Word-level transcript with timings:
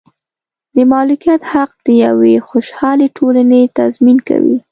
د 0.75 0.77
مالکیت 0.91 1.41
حق 1.51 1.71
د 1.85 1.87
یوې 2.05 2.33
خوشحالې 2.47 3.07
ټولنې 3.17 3.61
تضمین 3.77 4.17
کوي. 4.27 4.55